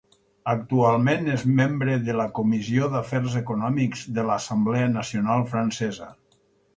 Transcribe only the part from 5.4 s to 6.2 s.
Francesa.